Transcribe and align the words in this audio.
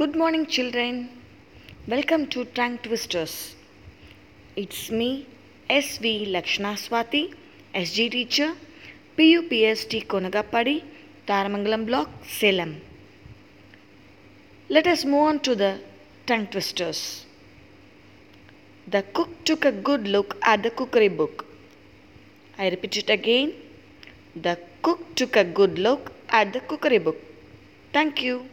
Good 0.00 0.14
morning, 0.20 0.44
children. 0.54 0.94
Welcome 1.86 2.22
to 2.34 2.44
Tongue 2.56 2.78
Twisters. 2.84 3.54
It's 4.56 4.90
me, 4.90 5.26
S.V. 5.70 6.10
Lakshnaswati, 6.34 7.20
SG 7.82 8.10
teacher, 8.14 8.48
PUPST 9.16 9.92
Konagapadi, 10.12 10.82
Taramangalam 11.28 11.84
block, 11.86 12.08
Salem. 12.38 12.72
Let 14.68 14.86
us 14.86 15.04
move 15.04 15.26
on 15.28 15.38
to 15.40 15.54
the 15.54 15.72
tongue 16.26 16.48
twisters. 16.48 17.26
The 18.88 19.02
cook 19.02 19.44
took 19.44 19.64
a 19.64 19.72
good 19.90 20.08
look 20.08 20.36
at 20.42 20.64
the 20.64 20.70
cookery 20.70 21.12
book. 21.20 21.46
I 22.58 22.70
repeat 22.70 22.96
it 22.96 23.10
again. 23.10 23.52
The 24.34 24.58
cook 24.82 25.14
took 25.14 25.36
a 25.36 25.44
good 25.44 25.78
look 25.78 26.10
at 26.30 26.52
the 26.52 26.62
cookery 26.72 26.98
book. 26.98 27.20
Thank 27.92 28.22
you. 28.22 28.46